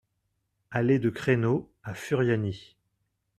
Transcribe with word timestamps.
Allée 0.71 0.97
de 0.97 1.11
Creno 1.11 1.71
à 1.83 1.93
Furiani 1.93 2.75